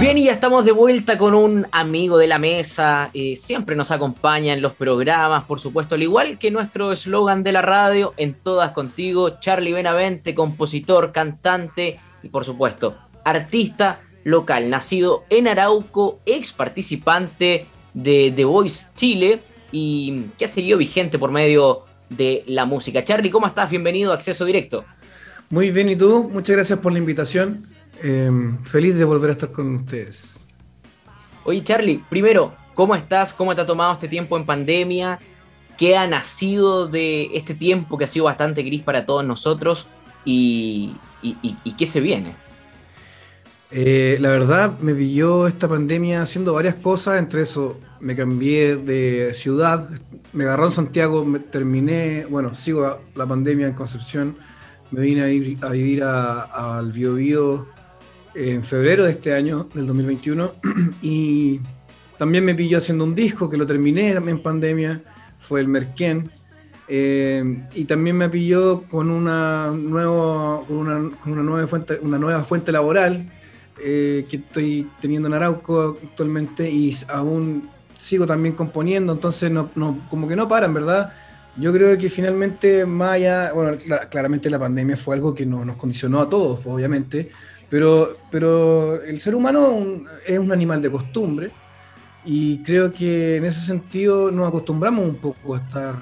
[0.00, 3.10] Bien, y ya estamos de vuelta con un amigo de la mesa.
[3.12, 7.52] Eh, siempre nos acompaña en los programas, por supuesto, al igual que nuestro eslogan de
[7.52, 15.24] la radio, en todas contigo, Charlie Benavente, compositor, cantante y, por supuesto, artista local, nacido
[15.28, 19.40] en Arauco, ex participante de The Voice Chile
[19.70, 23.04] y que ha seguido vigente por medio de la música.
[23.04, 23.68] Charlie, ¿cómo estás?
[23.68, 24.82] Bienvenido a Acceso Directo.
[25.50, 26.30] Muy bien, ¿y tú?
[26.32, 27.62] Muchas gracias por la invitación.
[28.02, 30.46] Em, feliz de volver a estar con ustedes.
[31.44, 33.32] Oye, Charlie, primero, ¿cómo estás?
[33.32, 35.18] ¿Cómo te ha tomado este tiempo en pandemia?
[35.76, 39.86] ¿Qué ha nacido de este tiempo que ha sido bastante gris para todos nosotros?
[40.24, 40.96] ¿Y,
[41.78, 42.34] qué se viene?
[43.70, 49.32] Eh, la verdad, me pilló esta pandemia haciendo varias cosas, entre eso me cambié de
[49.34, 49.88] ciudad,
[50.32, 54.36] me agarró en Santiago, me terminé, bueno, sigo la pandemia en Concepción,
[54.90, 57.68] me vine a, vivir al Biobío
[58.34, 60.54] en febrero de este año, del 2021,
[61.02, 61.60] y
[62.18, 65.02] también me pilló haciendo un disco que lo terminé en pandemia,
[65.38, 66.30] fue el Merquén,
[66.92, 67.42] eh,
[67.74, 72.42] y también me pilló con una, nuevo, con una, con una, nueva, fuente, una nueva
[72.42, 73.30] fuente laboral
[73.82, 79.70] eh, que estoy teniendo en Arauco actualmente y aún sigo también componiendo, entonces no,
[80.10, 81.12] como que no paran, ¿verdad?
[81.56, 83.76] Yo creo que finalmente, más allá, bueno,
[84.10, 87.30] claramente la pandemia fue algo que nos condicionó a todos, obviamente,
[87.70, 91.50] pero, pero el ser humano es un animal de costumbre
[92.24, 95.94] y creo que en ese sentido nos acostumbramos un poco a estar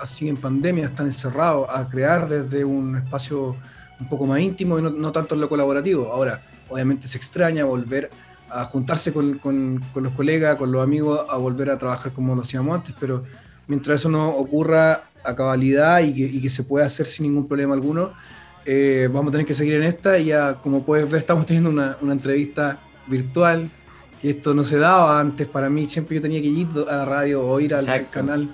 [0.00, 3.56] así en pandemia, a estar encerrados, a crear desde un espacio
[3.98, 6.12] un poco más íntimo y no, tanto en lo colaborativo.
[6.12, 8.10] Ahora, obviamente se extraña volver
[8.50, 12.42] a juntarse con, con, los colegas, con los amigos, a volver a trabajar como lo
[12.42, 13.24] hacíamos antes, pero
[13.66, 17.48] mientras eso no ocurra a cabalidad y que, y que se pueda hacer sin ningún
[17.48, 18.12] problema alguno,
[18.66, 21.70] eh, vamos a tener que seguir en esta y ya, como puedes ver, estamos teniendo
[21.70, 23.68] una, una entrevista virtual,
[24.22, 27.04] que esto no se daba antes para mí, siempre yo tenía que ir a la
[27.04, 28.48] radio o ir al, canal.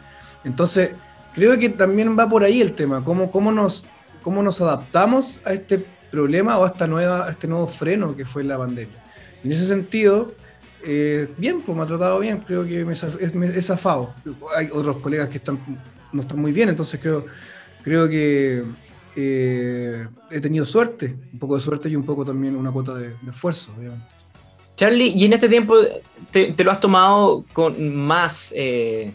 [0.44, 0.90] Entonces,
[1.32, 3.84] creo que también va por ahí el tema, cómo, cómo, nos,
[4.22, 8.42] cómo nos adaptamos a este problema o a, esta nueva, este nuevo freno que fue
[8.42, 8.96] la pandemia.
[9.44, 10.32] En ese sentido,
[10.84, 14.12] eh, bien, pues me ha tratado bien, creo que me, es, zafado.
[14.56, 15.58] Hay otros colegas que están,
[16.12, 17.26] no están muy bien, entonces creo,
[17.82, 18.64] creo que
[19.22, 23.14] eh, he tenido suerte, un poco de suerte y un poco también una cuota de,
[23.28, 24.06] esfuerzo, obviamente.
[24.76, 25.76] Charlie, ¿y en este tiempo
[26.30, 29.14] te, lo has tomado con más, eh,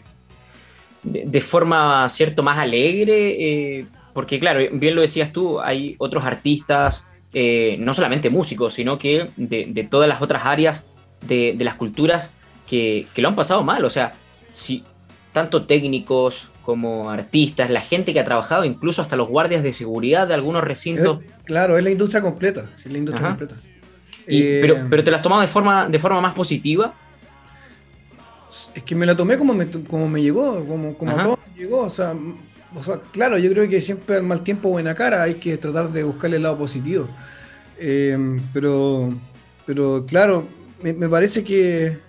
[1.02, 3.78] de, forma, ¿cierto?, más alegre?
[3.78, 7.06] Eh, porque claro, bien lo decías tú, hay otros artistas,
[7.78, 10.84] no solamente músicos, sino que de, todas las otras áreas
[11.26, 12.32] de, las culturas
[12.66, 13.84] que, que, lo han pasado mal.
[13.84, 14.12] O sea,
[14.52, 14.84] si
[15.32, 20.26] tanto técnicos, como artistas, la gente que ha trabajado, incluso hasta los guardias de seguridad
[20.26, 21.20] de algunos recintos.
[21.44, 23.54] claro, es la industria completa, es la industria completa.
[24.26, 26.92] Eh, pero, pero te las tomado de forma, de forma más positiva.
[28.74, 31.82] Es que me la tomé como me, como me llegó, como, como todo me llegó.
[31.82, 32.12] O sea,
[32.74, 35.92] o sea, claro, yo creo que siempre al mal tiempo buena cara, hay que tratar
[35.92, 37.08] de buscarle el lado positivo.
[37.78, 39.14] Eh, pero,
[39.64, 40.48] pero claro,
[40.82, 42.05] me parece que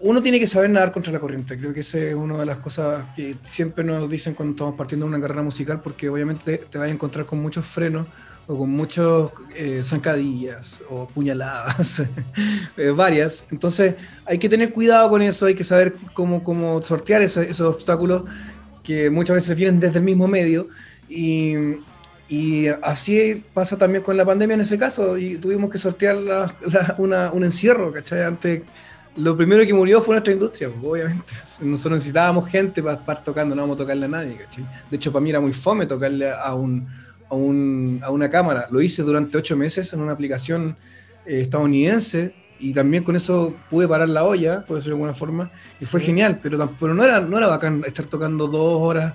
[0.00, 1.58] uno tiene que saber nadar contra la corriente.
[1.58, 5.06] Creo que esa es una de las cosas que siempre nos dicen cuando estamos partiendo
[5.06, 8.06] de una carrera musical, porque obviamente te vas a encontrar con muchos frenos
[8.46, 12.02] o con muchos eh, zancadillas o puñaladas,
[12.76, 13.44] eh, varias.
[13.50, 18.22] Entonces hay que tener cuidado con eso, hay que saber cómo, cómo sortear esos obstáculos
[18.82, 20.68] que muchas veces vienen desde el mismo medio.
[21.10, 21.54] Y,
[22.28, 26.16] y así pasa también con la pandemia en ese caso, y tuvimos que sortear
[26.96, 28.22] un encierro, ¿cachai?
[28.22, 28.62] Antes
[29.18, 31.32] lo primero que murió fue nuestra industria, pues, obviamente.
[31.60, 34.64] Nosotros necesitábamos gente para estar tocando, no vamos a tocarle a nadie, ¿cachai?
[34.90, 36.88] De hecho, para mí era muy fome tocarle a, un,
[37.28, 38.66] a, un, a una cámara.
[38.70, 40.76] Lo hice durante ocho meses en una aplicación
[41.26, 45.50] eh, estadounidense y también con eso pude parar la olla, por decirlo de alguna forma,
[45.80, 49.14] y fue genial, pero, pero no, era, no era bacán estar tocando dos horas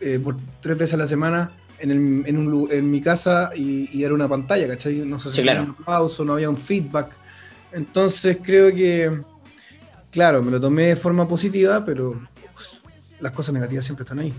[0.00, 4.02] eh, por tres veces a la semana en, el, en, un, en mi casa y,
[4.02, 4.96] era una pantalla, ¿cachai?
[4.96, 7.10] No sé si había un pausa, no había un feedback.
[7.72, 9.20] Entonces creo que
[10.10, 12.20] claro, me lo tomé de forma positiva, pero
[12.54, 12.80] pues,
[13.20, 14.32] las cosas negativas siempre están ahí.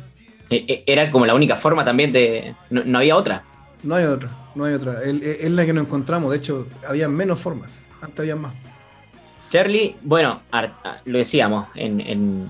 [0.49, 2.53] E, e, era como la única forma también de...
[2.69, 3.43] No, había otra.
[3.83, 5.01] No hay otra, no hay otra.
[5.03, 6.31] Es la que nos encontramos.
[6.31, 7.81] De hecho, había menos formas.
[8.01, 8.53] Antes había más.
[9.49, 10.41] Charlie, bueno,
[11.05, 12.49] lo decíamos en,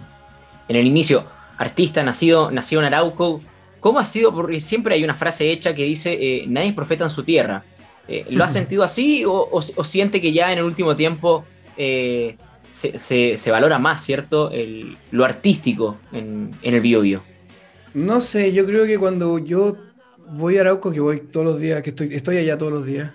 [0.68, 1.26] el inicio,
[1.58, 3.42] artista nacido, nacido en Arauco.
[3.80, 4.34] ¿Cómo ha sido?
[4.34, 7.64] Porque siempre hay una frase hecha que dice, eh, nadie es profeta en su tierra.
[8.08, 11.44] Eh, ¿Lo ha sentido así o, siente que ya en el último tiempo
[11.76, 12.36] eh,
[12.72, 14.52] se, valora más, ¿cierto?
[15.12, 17.22] lo artístico en, el bio, bio
[17.94, 19.78] No sé, yo creo que cuando yo
[20.34, 23.12] voy a Arauco, que voy todos los días, que estoy, estoy allá todos los días,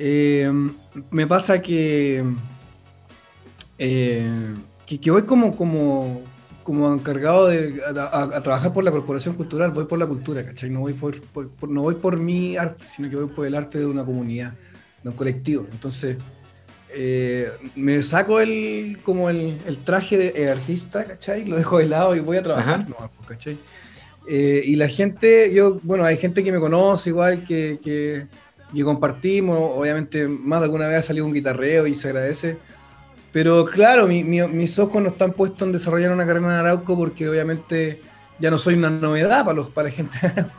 [0.00, 0.48] Eh,
[1.10, 2.22] me pasa que,
[3.78, 4.54] eh,
[4.86, 6.22] que, voy como, como,
[6.62, 10.70] como encargado de a, trabajar por la corporación cultural, voy por la cultura, ¿cachai?
[10.70, 11.16] No voy por,
[11.68, 14.54] no voy por mi arte, sino que voy por el arte de una comunidad,
[15.02, 15.66] de un colectivo.
[15.72, 16.16] Entonces,
[16.90, 21.44] eh, me saco el, como el, traje de artista, ¿cachai?
[21.44, 23.58] Lo dejo de lado y voy a trabajar, pues, ¿cachai?
[24.26, 28.26] Eh, y la gente, yo, bueno, hay gente que me conoce igual, que, que,
[28.84, 32.58] compartimos, obviamente más de alguna vez ha salido un guitarreo y se agradece,
[33.32, 37.98] pero claro, mis ojos no están puestos en desarrollar una carrera en Arauco porque obviamente
[38.38, 40.18] ya no soy una novedad para, los, para la gente.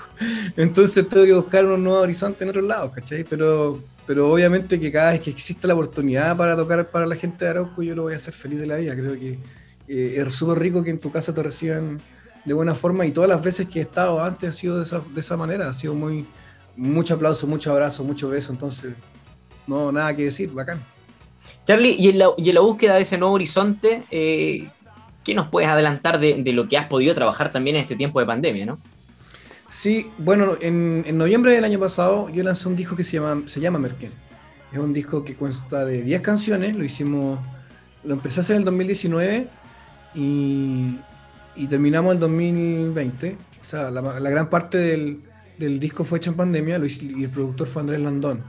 [0.58, 3.24] Entonces tengo que buscar un nuevo horizonte en otros lados, ¿cachai?
[3.24, 7.46] Pero, pero obviamente que cada vez que existe la oportunidad para tocar para la gente
[7.46, 8.94] de Arauco, yo lo voy a hacer feliz de la vida.
[8.96, 9.40] Creo que
[9.88, 12.00] eh, es súper rico que en tu casa te reciban
[12.46, 15.02] de buena forma y todas las veces que he estado antes ha sido de esa,
[15.14, 16.26] de esa manera, ha sido muy,
[16.76, 18.94] mucho aplauso, mucho abrazo, mucho beso, entonces
[19.68, 20.80] no, nada que decir, bacán.
[21.66, 24.68] Charlie, y en la, y en la búsqueda de ese nuevo horizonte, eh,
[25.24, 28.26] ¿qué nos puedes adelantar de, lo que has podido trabajar también en este tiempo de
[28.26, 28.80] pandemia, no?
[29.70, 33.60] Sí, bueno, en, noviembre del año pasado yo lancé un disco que se llama, se
[33.60, 34.12] llama Merkel.
[34.72, 37.40] Es un disco que consta de 10 canciones, lo hicimos,
[38.04, 39.48] lo empecé a hacer en el 2019
[40.16, 40.96] y,
[41.56, 43.38] y terminamos en 2020.
[43.62, 47.82] O sea, la, gran parte del, disco fue hecho en pandemia y el productor fue
[47.82, 48.42] Andrés Landón,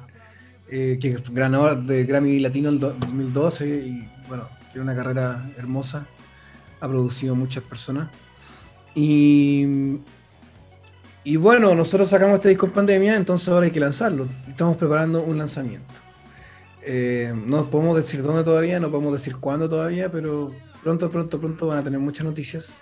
[0.70, 6.06] eh, que es ganador de Grammy Latino en 2012 y bueno, tiene una carrera hermosa,
[6.80, 8.08] ha producido muchas personas.
[8.94, 9.98] Y,
[11.24, 14.28] y bueno, nosotros sacamos este disco en pandemia, entonces ahora hay que lanzarlo.
[14.48, 15.94] Estamos preparando un lanzamiento.
[16.82, 20.50] Eh, no podemos decir dónde todavía, no podemos decir cuándo todavía, pero
[20.82, 22.80] pronto, pronto, pronto van a tener muchas noticias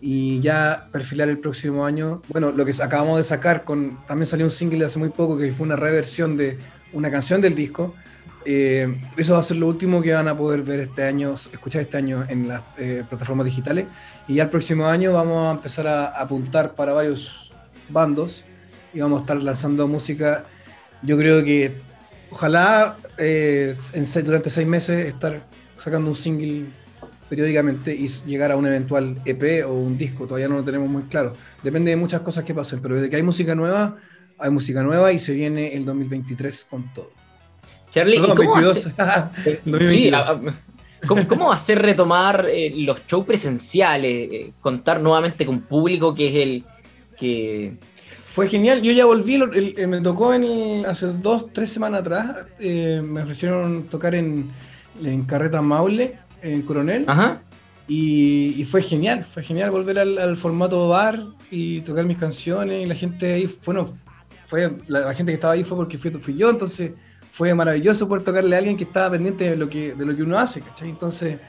[0.00, 2.22] y ya perfilar el próximo año.
[2.28, 5.50] Bueno, lo que acabamos de sacar, con, también salió un single hace muy poco que
[5.52, 6.58] fue una reversión de
[6.92, 7.94] una canción del disco.
[8.46, 11.82] Eh, eso va a ser lo último que van a poder ver este año, escuchar
[11.82, 13.86] este año en las eh, plataformas digitales.
[14.28, 17.52] Y ya el próximo año vamos a empezar a apuntar para varios
[17.88, 18.44] bandos
[18.92, 20.44] y vamos a estar lanzando música.
[21.02, 21.72] Yo creo que
[22.30, 25.40] ojalá eh, en, durante seis meses estar
[25.76, 26.66] sacando un single
[27.28, 31.02] periódicamente y llegar a un eventual EP o un disco, todavía no lo tenemos muy
[31.04, 31.34] claro.
[31.62, 33.96] Depende de muchas cosas que pasen, pero desde que hay música nueva,
[34.38, 37.23] hay música nueva y se viene el 2023 con todo.
[37.94, 38.20] Charlie,
[41.06, 46.64] cómo, hacer retomar eh, los shows presenciales, eh, contar nuevamente con público que es el
[47.16, 47.76] que...
[48.26, 49.40] Fue genial, yo ya volví,
[49.76, 54.50] eh, me tocó en, hace dos, tres semanas atrás, me ofrecieron tocar en,
[55.04, 57.06] en Carreta Maule en Coronel.
[57.86, 62.82] Y, fue genial, fue genial volver al, formato bar y tocar mis canciones.
[62.82, 63.96] Y la gente ahí, bueno,
[64.48, 66.90] fue, la, gente que estaba ahí fue porque fui, fui, yo, entonces
[67.34, 70.22] fue maravilloso poder tocarle a alguien que estaba pendiente de lo que, de lo que
[70.22, 70.88] uno hace, ¿cachai?
[70.88, 71.40] Entonces,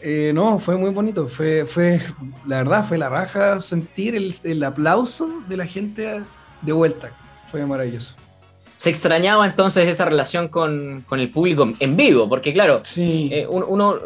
[0.00, 2.00] eh, no, fue muy bonito, fue, fue,
[2.46, 6.22] la verdad, fue la raja sentir el, el aplauso de la gente
[6.62, 7.12] de vuelta,
[7.50, 8.14] fue maravilloso
[8.80, 13.98] se extrañaba entonces esa relación con, el público en vivo, porque claro, eh, uno,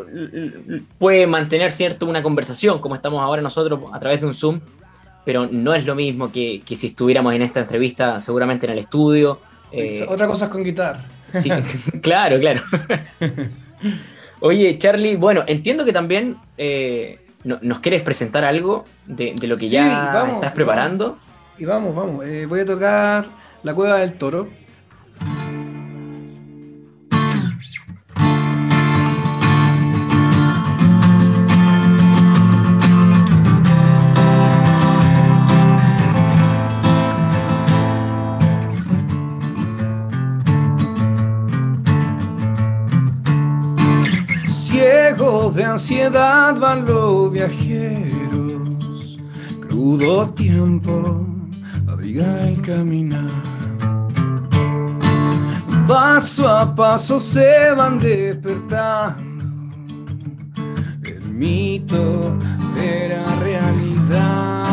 [0.99, 4.59] puede mantener cierto una conversación como estamos ahora nosotros a través de un Zoom,
[5.25, 9.39] pero no es lo mismo que, si estuviéramos en esta entrevista seguramente en el estudio.
[9.77, 11.05] Eh, Otra cosa es con guitarra.
[12.03, 12.63] claro, claro.
[14.41, 20.31] Oye, Charlie, bueno, entiendo que también eh, nos quieres presentar algo de, lo que ya
[20.35, 21.19] estás preparando.
[21.59, 22.25] Y vamos, vamos.
[22.49, 23.27] voy a tocar
[23.63, 24.49] La Cueva del Toro
[45.75, 49.19] ansiedad van los viajeros,
[49.67, 51.27] crudo tiempo
[51.89, 53.43] abriga el caminar.
[55.89, 59.45] Paso a paso se van despertando
[61.03, 62.39] el mito
[62.77, 64.71] de la realidad.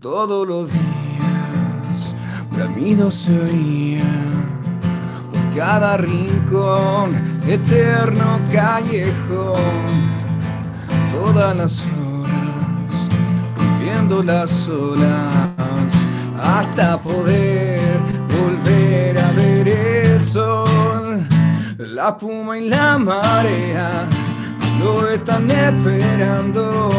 [0.00, 2.16] Todos los días
[2.50, 4.02] bramido se oía
[5.30, 9.56] por cada rincón eterno callejón,
[11.12, 13.08] todas las horas,
[13.56, 15.50] rompiendo las olas,
[16.40, 17.80] hasta poder
[18.28, 21.26] volver a ver el sol,
[21.78, 24.06] la puma y la marea
[24.78, 26.90] lo están esperando.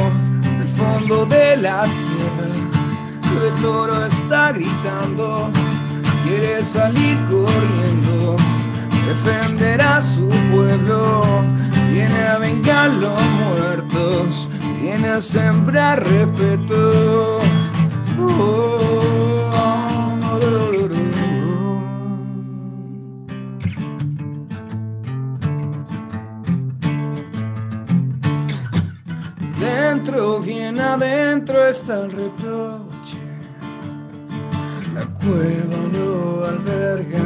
[0.60, 5.52] El fondo de la tierra, el toro está gritando,
[6.26, 8.36] quiere salir corriendo
[9.08, 11.22] defenderá a su pueblo,
[11.92, 14.50] viene a vengar los muertos,
[14.82, 17.40] viene a sembrar respeto.
[29.60, 33.20] Dentro, bien adentro está el reproche,
[34.94, 37.23] la cueva lo alberga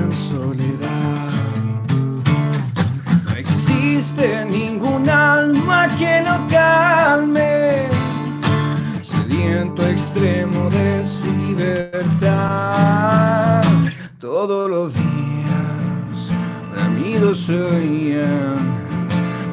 [17.37, 18.17] se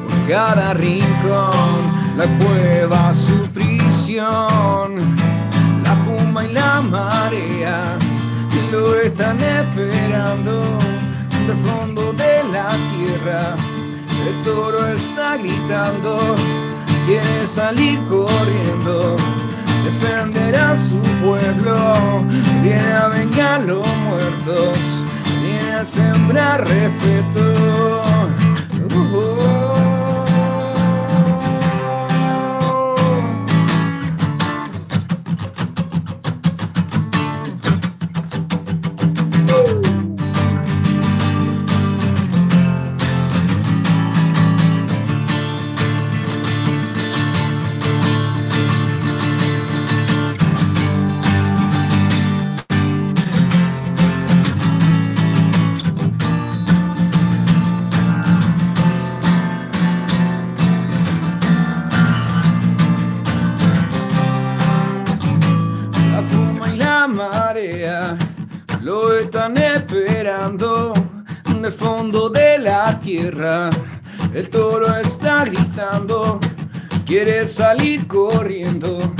[0.03, 1.81] por cada rincón,
[2.17, 4.95] la cueva su prisión,
[5.83, 7.97] la puma y la marea
[8.71, 10.77] lo están esperando.
[11.47, 13.55] Del fondo de la tierra.
[14.27, 16.35] El toro está gritando,
[17.05, 19.17] quiere salir corriendo
[19.83, 22.25] defender a su pueblo,
[22.63, 24.79] viene a vengar los muertos,
[25.85, 27.45] sembrar respeto.
[73.07, 76.39] El toro está gritando,
[77.05, 79.13] quiere salir corriendo,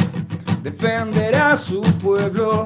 [0.64, 2.66] defender a su pueblo,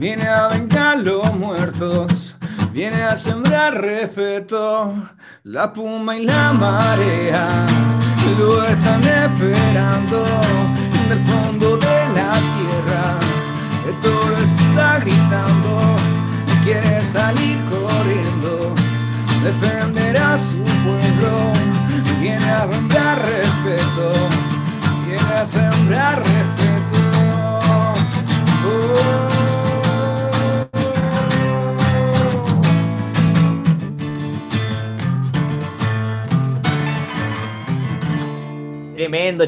[0.00, 2.34] viene a vengar los muertos,
[2.72, 4.92] viene a sembrar respeto.
[5.44, 7.64] La puma y la marea
[8.36, 10.39] lo están esperando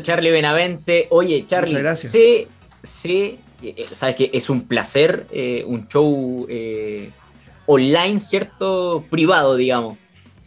[0.01, 1.09] Charlie Benavente.
[1.11, 2.13] Oye, Charlie, gracias.
[2.13, 2.47] sí,
[2.83, 7.11] sí, eh, sabes que es un placer, eh, un show eh,
[7.67, 9.05] online, ¿cierto?
[9.11, 9.99] Privado, digamos,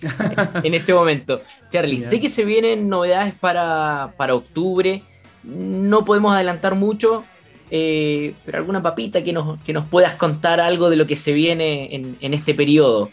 [0.64, 1.42] en este momento.
[1.70, 5.04] Charlie, sé que se vienen novedades para, octubre,
[5.44, 7.24] no podemos adelantar mucho,
[7.72, 11.34] eh, pero alguna papita que nos, que nos puedas contar algo de lo que se
[11.34, 13.10] viene en, este periodo.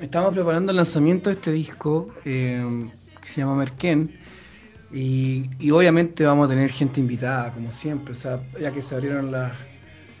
[0.00, 2.86] Estamos preparando el lanzamiento de este disco eh,
[3.20, 4.25] que se llama Merken.
[4.92, 8.94] Y, y, obviamente vamos a tener gente invitada, como siempre, o sea, ya que se
[8.94, 9.52] abrieron las,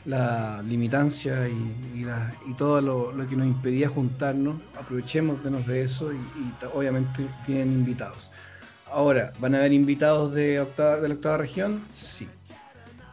[0.06, 2.06] la limitancia y,
[2.48, 6.18] y, todo lo, que nos impedía juntarnos, aprovechemos de eso y,
[6.72, 8.30] obviamente tienen invitados.
[8.90, 11.82] Ahora, ¿van a haber invitados de, octava, de la octava región?
[11.92, 12.28] Sí.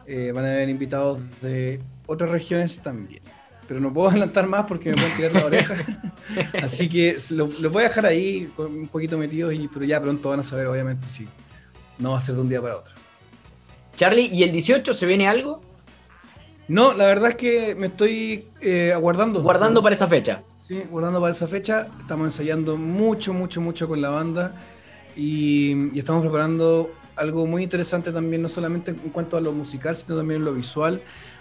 [0.06, 3.22] Eh, van a haber invitados de otras regiones también.
[3.66, 5.74] Pero no puedo adelantar más porque me pueden tirar la oreja.
[6.62, 10.28] Así que los lo voy a dejar ahí un poquito metidos, y, pero ya pronto
[10.28, 11.26] van a saber, obviamente, si
[11.98, 12.94] no va a ser de un día para otro.
[13.96, 15.60] Charlie, ¿y el 18 se viene algo?
[16.66, 19.42] No, la verdad es que me estoy eh, aguardando.
[19.42, 20.42] Guardando para esa fecha.
[20.66, 21.88] Sí, guardando para esa fecha.
[22.00, 24.54] Estamos ensayando mucho, mucho, mucho con la banda
[25.14, 30.16] y, estamos preparando algo muy interesante también, no solamente en cuanto a lo musical, sino
[30.16, 31.00] también en lo visual.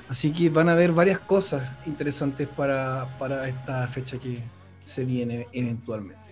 [0.10, 4.40] Así que van a haber varias cosas interesantes para, para esta fecha que
[4.84, 6.23] se viene eventualmente.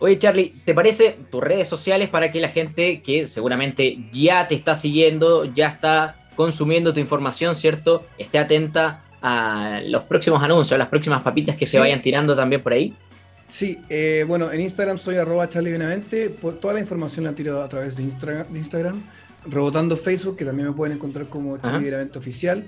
[0.00, 4.54] Oye, Charlie, ¿te parece tus redes sociales para que la gente que seguramente ya te
[4.54, 8.04] está siguiendo, ya está consumiendo tu información, ¿cierto?
[8.16, 12.62] Esté atenta a los próximos anuncios, a las próximas papitas que se vayan tirando también
[12.62, 12.94] por ahí.
[13.48, 15.76] Sí, eh, bueno, en Instagram soy arroba Charlie
[16.60, 19.02] toda la información la tiro a través de, Instagram,
[19.46, 22.62] rebotando Facebook, que también me pueden encontrar como Charlie Benavente Oficial,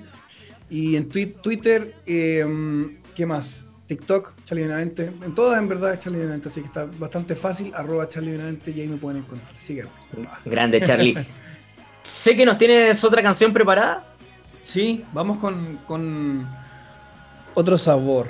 [0.69, 3.67] y en Twitter, em, ¿qué más?
[3.91, 7.75] TikTok, Charlie Benavente, en todas en verdad es Charlie Benavente, así que está bastante fácil,
[7.75, 9.53] arroba Charlie Benavente y ahí me pueden encontrar.
[9.57, 9.91] Síganme.
[10.45, 11.27] Grande Charlie.
[12.01, 14.07] Sé que nos tienes otra canción preparada.
[14.63, 16.49] Sí, vamos con,
[17.55, 18.29] otro sabor.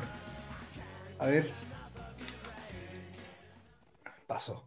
[1.18, 1.46] A ver.
[4.26, 4.64] Paso.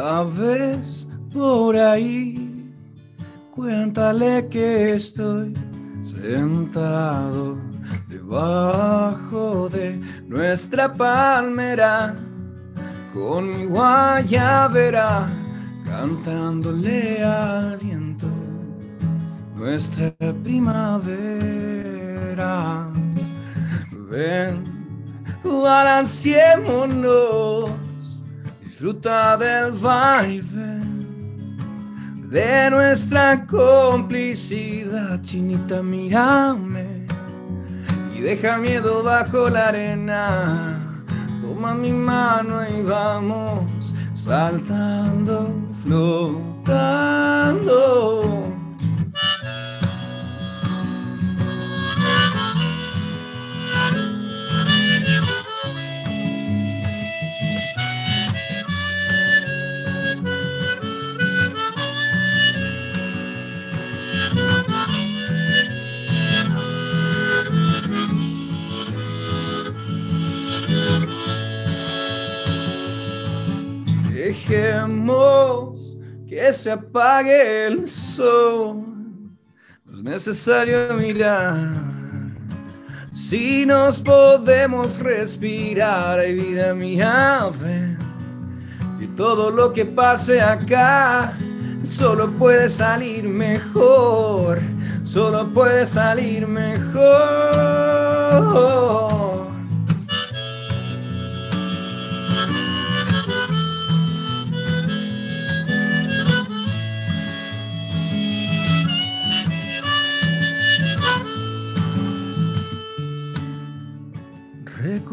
[0.00, 2.66] La ves por ahí,
[3.54, 5.54] cuéntale que estoy
[6.02, 7.56] sentado
[8.08, 12.16] debajo de nuestra palmera
[13.12, 15.28] con mi guayabera
[15.84, 18.26] cantándole al viento
[19.54, 21.30] nuestra primavera.
[24.10, 24.64] Ven,
[25.44, 27.70] balanceémonos,
[28.80, 30.80] disfruta del vibe
[32.30, 37.06] de nuestra complicidad, chinita, mírame
[38.16, 40.78] y deja miedo bajo la arena.
[41.42, 47.20] Toma mi mano y vamos saltando, flotando.
[76.28, 78.84] Que se apague el sol.
[79.84, 81.68] No es necesario mirar.
[83.12, 87.96] Si nos podemos respirar, ay vida mía, ven.
[89.00, 91.32] Y todo lo que pase acá
[91.84, 94.60] solo puede salir mejor.
[95.04, 97.00] Solo puede salir mejor.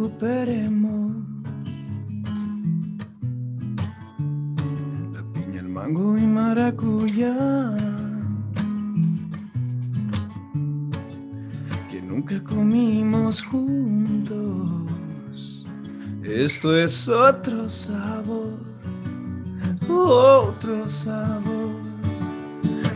[0.08, 1.12] Recuperemos
[5.14, 7.36] la piña, el mango y maracuyá
[11.90, 14.46] que nunca comimos juntos.
[16.24, 18.60] Esto es otro sabor,
[19.90, 21.74] otro sabor,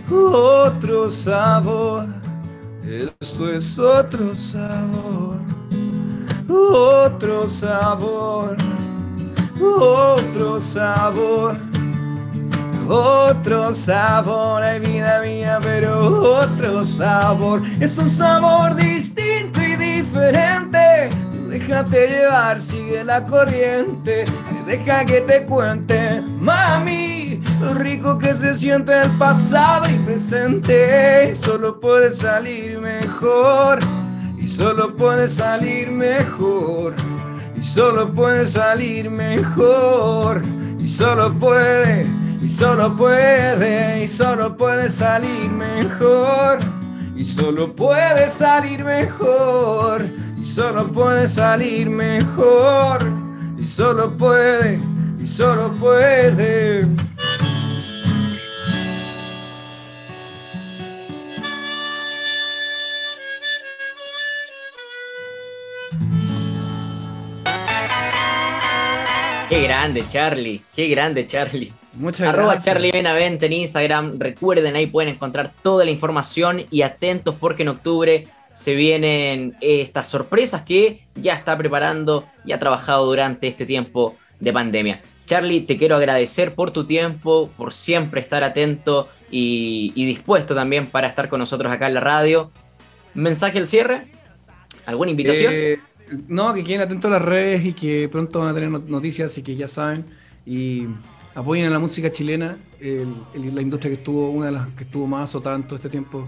[0.10, 2.08] otro sabor.
[2.84, 5.30] Esto es otro sabor
[6.51, 8.57] otro sabor,
[9.61, 11.57] otro sabor,
[12.87, 21.09] otro sabor, ay vida mía, pero otro sabor, es un sabor distinto y diferente.
[21.47, 24.25] Déjate llevar, sigue la corriente,
[24.65, 31.77] deja que te cuente, mami, lo rico que se siente el pasado y presente, solo
[31.77, 33.79] puede salir mejor
[34.41, 36.95] y solo puede salir mejor,
[37.56, 40.41] y solo puede salir mejor,
[40.80, 42.08] y solo puede,
[42.41, 46.58] y solo puede, y solo puede salir mejor,
[47.15, 52.97] y solo puede salir mejor, y solo puede salir mejor,
[53.60, 54.80] y solo puede,
[55.19, 56.80] y solo puede.
[69.81, 70.61] Grande, Charlie.
[70.75, 71.73] Qué grande, Charlie.
[71.93, 72.65] Muchas Arroba gracias.
[72.65, 74.19] Charlie Benavente en Instagram.
[74.19, 80.07] Recuerden, ahí pueden encontrar toda la información y atentos porque en octubre se vienen estas
[80.07, 85.01] sorpresas que ya está preparando y ha trabajado durante este tiempo de pandemia.
[85.25, 90.87] Charlie, te quiero agradecer por tu tiempo, por siempre estar atento y, y dispuesto también
[90.87, 92.51] para estar con nosotros acá en la radio.
[93.15, 94.03] ¿Mensaje al cierre?
[94.85, 95.53] ¿Alguna invitación?
[95.55, 95.79] Eh,
[96.28, 99.38] no, que queden atentos a las redes y que pronto van a tener not- noticias
[99.38, 100.06] y que ya saben.
[100.45, 100.88] Y
[101.36, 104.84] apoyen a la música chilena, el- el- la industria que estuvo, una de las que
[104.84, 106.28] estuvo más azotada en todo este tiempo.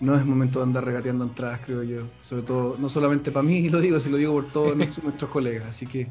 [0.00, 2.02] No es momento de andar regateando entradas, creo yo.
[2.22, 5.30] Sobre todo, no solamente para mí, lo digo, si lo digo por todos nuestros nuestros
[5.30, 5.68] colegas.
[5.68, 6.06] Así que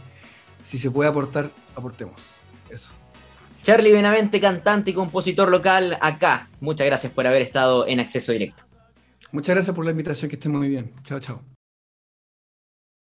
[0.64, 2.34] si se puede aportar, aportemos.
[2.70, 2.94] Eso.
[3.64, 6.48] Charlie Benavente, cantante y compositor local acá.
[6.62, 8.64] Muchas gracias por haber estado en acceso directo.
[9.32, 10.92] Muchas gracias por la invitación, que estén muy bien.
[11.04, 11.57] Chao, chao.